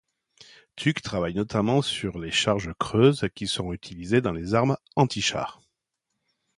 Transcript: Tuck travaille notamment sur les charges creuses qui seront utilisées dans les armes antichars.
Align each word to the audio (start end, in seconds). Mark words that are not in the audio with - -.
Tuck 0.75 1.03
travaille 1.03 1.35
notamment 1.35 1.83
sur 1.83 2.17
les 2.17 2.31
charges 2.31 2.73
creuses 2.79 3.27
qui 3.35 3.45
seront 3.45 3.71
utilisées 3.71 4.19
dans 4.19 4.31
les 4.31 4.55
armes 4.55 4.75
antichars. 4.95 5.61